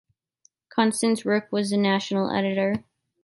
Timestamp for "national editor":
1.73-2.83